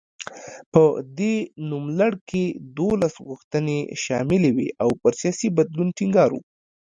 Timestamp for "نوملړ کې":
1.69-2.43